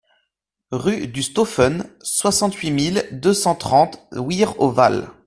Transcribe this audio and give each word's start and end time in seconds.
Rue 0.71 1.05
du 1.07 1.21
Stauffen, 1.21 1.85
soixante-huit 2.01 2.71
mille 2.71 3.07
deux 3.11 3.35
cent 3.35 3.53
trente 3.53 3.99
Wihr-au-Val 4.13 5.11